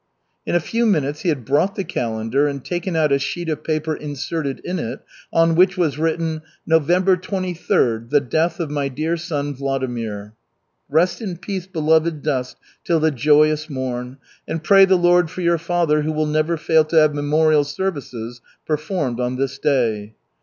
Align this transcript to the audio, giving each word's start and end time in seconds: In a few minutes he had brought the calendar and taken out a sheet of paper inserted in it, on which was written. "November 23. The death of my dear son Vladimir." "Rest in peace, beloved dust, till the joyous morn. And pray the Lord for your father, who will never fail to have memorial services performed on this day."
In 0.47 0.55
a 0.55 0.59
few 0.59 0.87
minutes 0.87 1.19
he 1.19 1.29
had 1.29 1.45
brought 1.45 1.75
the 1.75 1.83
calendar 1.83 2.47
and 2.47 2.65
taken 2.65 2.95
out 2.95 3.11
a 3.11 3.19
sheet 3.19 3.47
of 3.49 3.63
paper 3.63 3.93
inserted 3.93 4.59
in 4.61 4.79
it, 4.79 5.01
on 5.31 5.53
which 5.53 5.77
was 5.77 5.99
written. 5.99 6.41
"November 6.65 7.15
23. 7.15 8.07
The 8.09 8.19
death 8.19 8.59
of 8.59 8.71
my 8.71 8.87
dear 8.87 9.15
son 9.15 9.53
Vladimir." 9.53 10.33
"Rest 10.89 11.21
in 11.21 11.37
peace, 11.37 11.67
beloved 11.67 12.23
dust, 12.23 12.57
till 12.83 12.99
the 12.99 13.11
joyous 13.11 13.69
morn. 13.69 14.17
And 14.47 14.63
pray 14.63 14.85
the 14.85 14.95
Lord 14.97 15.29
for 15.29 15.41
your 15.41 15.59
father, 15.59 16.01
who 16.01 16.13
will 16.13 16.25
never 16.25 16.57
fail 16.57 16.83
to 16.85 16.95
have 16.95 17.13
memorial 17.13 17.63
services 17.63 18.41
performed 18.65 19.19
on 19.19 19.35
this 19.35 19.59
day." 19.59 20.15